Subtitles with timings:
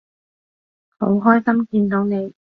[0.97, 2.33] 好開心見到你